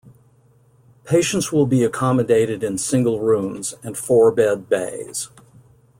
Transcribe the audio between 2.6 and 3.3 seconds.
in single